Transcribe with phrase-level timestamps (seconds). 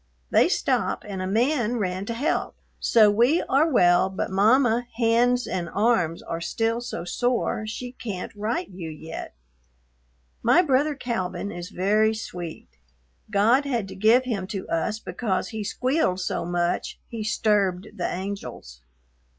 [0.31, 5.45] they stop and a man ran to help so we are well but mama hands
[5.45, 9.35] and arms are still so sore she cant write you yet.
[10.41, 12.79] My brother Calvin is very sweet.
[13.29, 18.11] God had to give him to us because he squealed so much he sturbed the
[18.11, 18.81] angels.